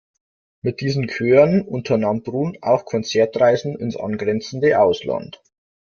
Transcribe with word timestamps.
Mit 0.63 0.81
diesen 0.81 1.05
Chören 1.09 1.61
unternahm 1.61 2.23
Brun 2.23 2.57
auch 2.63 2.85
Konzertreisen 2.85 3.75
ins 3.77 3.95
angrenzende 3.95 4.79
Ausland. 4.79 5.43